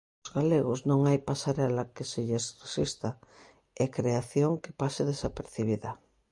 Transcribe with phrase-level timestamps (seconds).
[0.19, 3.09] Aos galegos non hai pasarela que se lles resista
[3.83, 5.91] e creación que pase desapercibida.